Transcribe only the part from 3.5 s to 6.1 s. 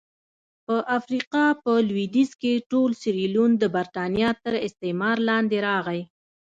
د برېټانیا تر استعمار لاندې راغی.